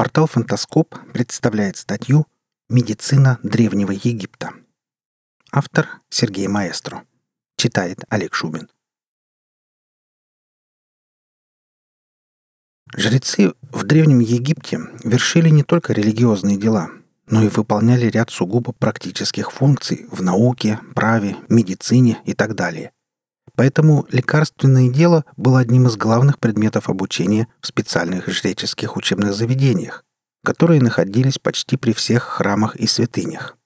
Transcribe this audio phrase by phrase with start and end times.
[0.00, 2.26] Портал «Фантаскоп» представляет статью
[2.70, 4.54] «Медицина Древнего Египта».
[5.52, 7.04] Автор Сергей Маэстро.
[7.58, 8.70] Читает Олег Шубин.
[12.96, 16.88] Жрецы в Древнем Египте вершили не только религиозные дела,
[17.26, 22.92] но и выполняли ряд сугубо практических функций в науке, праве, медицине и так далее.
[23.60, 30.02] Поэтому лекарственное дело было одним из главных предметов обучения в специальных жреческих учебных заведениях,
[30.42, 33.58] которые находились почти при всех храмах и святынях.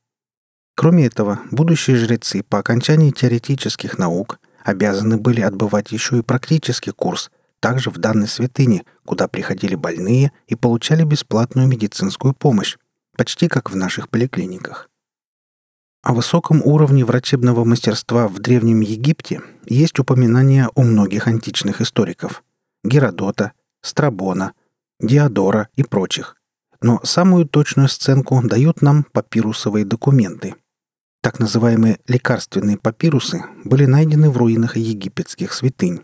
[0.75, 7.31] Кроме этого, будущие жрецы по окончании теоретических наук обязаны были отбывать еще и практический курс,
[7.61, 12.79] также в данной святыне, куда приходили больные и получали бесплатную медицинскую помощь,
[13.17, 14.91] почти как в наших поликлиниках.
[16.05, 22.45] О высоком уровне врачебного мастерства в Древнем Египте есть упоминания у многих античных историков–
[22.85, 24.53] Геродота, Страбона,
[25.01, 26.37] Диодора и прочих.
[26.83, 30.57] Но самую точную сценку дают нам папирусовые документы.
[31.23, 36.03] Так называемые лекарственные папирусы были найдены в руинах египетских святынь.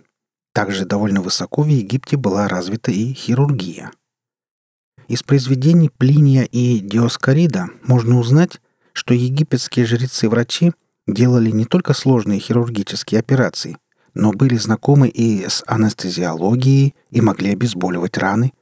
[0.55, 3.91] Также довольно высоко в Египте была развита и хирургия.
[5.09, 8.63] Из произведений Плиния и Диоскорида можно узнать,
[8.93, 10.73] что египетские жрецы-врачи
[11.07, 13.77] делали не только сложные хирургические операции,
[14.15, 18.53] но были знакомы и с анестезиологией и могли обезболивать раны.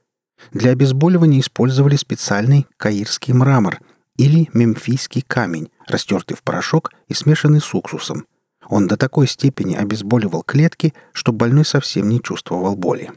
[0.51, 3.79] Для обезболивания использовали специальный каирский мрамор
[4.17, 8.25] или мемфийский камень, растертый в порошок и смешанный с уксусом.
[8.67, 13.11] Он до такой степени обезболивал клетки, что больной совсем не чувствовал боли.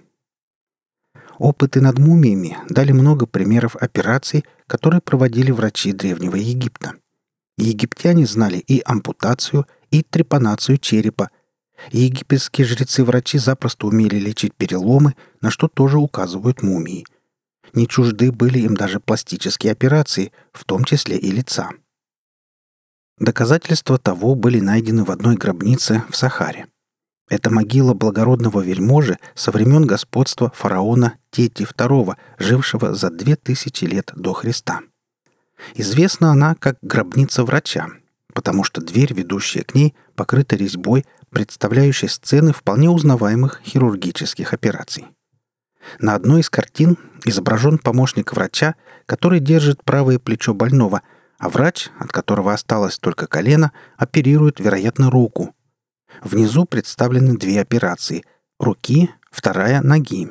[1.39, 6.95] Опыты над мумиями дали много примеров операций, которые проводили врачи Древнего Египта.
[7.59, 11.31] Египтяне знали и ампутацию, и трепанацию черепа.
[11.91, 17.05] Египетские жрецы-врачи запросто умели лечить переломы, на что тоже указывают мумии.
[17.75, 21.71] Не чужды были им даже пластические операции, в том числе и лица.
[23.19, 26.67] Доказательства того были найдены в одной гробнице в Сахаре.
[27.29, 34.13] Это могила благородного вельможи со времен господства фараона Тети II, жившего за две тысячи лет
[34.15, 34.81] до Христа.
[35.75, 37.89] Известна она как гробница врача,
[38.33, 45.07] потому что дверь, ведущая к ней, покрыта резьбой, представляющей сцены вполне узнаваемых хирургических операций.
[45.99, 48.75] На одной из картин изображен помощник врача,
[49.07, 51.03] который держит правое плечо больного,
[51.39, 55.55] а врач, от которого осталось только колено, оперирует, вероятно, руку.
[56.23, 58.25] Внизу представлены две операции–
[58.61, 60.31] руки, вторая– ноги.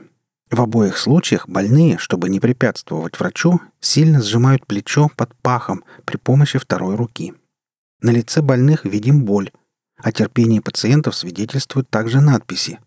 [0.51, 6.59] В обоих случаях больные, чтобы не препятствовать врачу, сильно сжимают плечо под пахом при помощи
[6.59, 7.33] второй руки.
[8.01, 9.51] На лице больных видим боль.
[9.95, 12.79] О терпении пациентов свидетельствуют также надписи.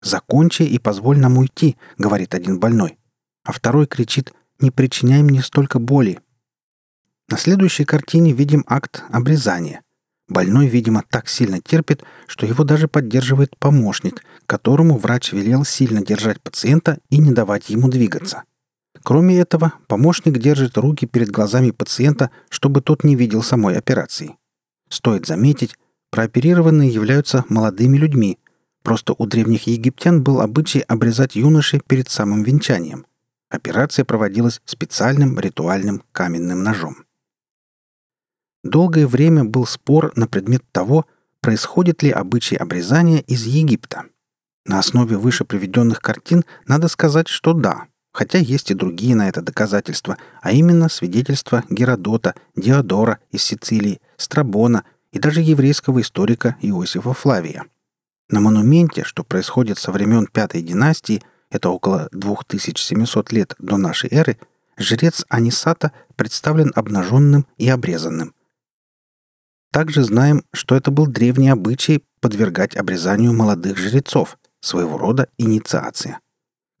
[0.00, 2.98] «Закончи и позволь нам уйти»,— говорит один больной.
[3.42, 6.20] А второй кричит «Не причиняй мне столько боли».
[7.28, 9.82] На следующей картине видим акт обрезания.
[10.28, 16.40] Больной, видимо, так сильно терпит, что его даже поддерживает помощник, которому врач велел сильно держать
[16.40, 18.42] пациента и не давать ему двигаться.
[19.02, 24.36] Кроме этого, помощник держит руки перед глазами пациента, чтобы тот не видел самой операции.
[24.90, 25.76] Стоит заметить,
[26.10, 28.38] прооперированные являются молодыми людьми.
[28.82, 33.06] Просто у древних египтян был обычай обрезать юношей перед самым венчанием.
[33.50, 37.07] Операция проводилась специальным ритуальным каменным ножом.
[38.64, 41.06] Долгое время был спор на предмет того,
[41.40, 44.04] происходит ли обычай обрезания из Египта.
[44.66, 49.40] На основе выше приведенных картин надо сказать, что да, хотя есть и другие на это
[49.40, 57.64] доказательства, а именно свидетельства Геродота, Диодора из Сицилии, Страбона и даже еврейского историка Иосифа Флавия.
[58.28, 64.36] На монументе, что происходит со времен Пятой династии, это около 2700 лет до нашей эры,
[64.76, 68.34] жрец Анисата представлен обнаженным и обрезанным.
[69.70, 76.20] Также знаем, что это был древний обычай подвергать обрезанию молодых жрецов, своего рода инициация.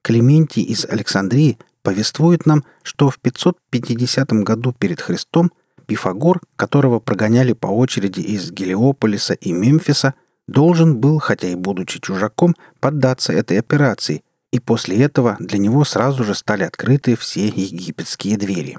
[0.02, 5.52] Клементий из Александрии повествует нам, что в 550 году перед Христом
[5.86, 10.14] Пифагор, которого прогоняли по очереди из Гелиополиса и Мемфиса,
[10.46, 16.24] должен был, хотя и будучи чужаком, поддаться этой операции, и после этого для него сразу
[16.24, 18.78] же стали открыты все египетские двери.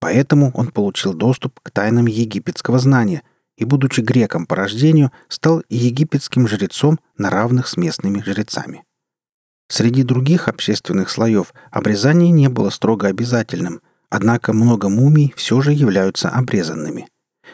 [0.00, 3.22] Поэтому он получил доступ к тайнам египетского знания–
[3.58, 8.84] и, будучи греком по рождению, стал египетским жрецом на равных с местными жрецами.
[9.68, 16.30] Среди других общественных слоев обрезание не было строго обязательным, однако много мумий все же являются
[16.30, 17.08] обрезанными.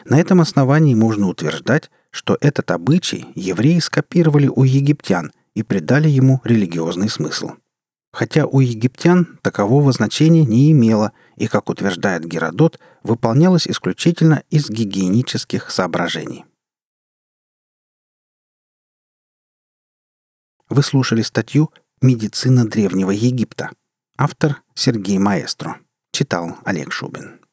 [0.05, 6.39] На этом основании можно утверждать, что этот обычай евреи скопировали у египтян и придали ему
[6.43, 7.51] религиозный смысл.
[8.15, 15.69] Хотя у египтян такового значения не имело и, как утверждает Геродот, выполнялось исключительно из гигиенических
[15.69, 16.45] соображений.
[20.69, 21.71] Вы слушали статью
[22.01, 23.71] «Медицина Древнего Египта».
[24.17, 25.81] Автор Сергей Маэстро.
[26.13, 27.44] Читал Олег Шубин.